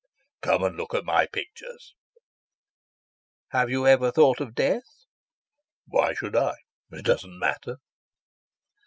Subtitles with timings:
[0.41, 1.93] "Come and look at my pictures."
[3.49, 5.05] "Have you ever thought of death?"
[5.85, 6.55] "Why should I?
[6.89, 7.77] It doesn't matter."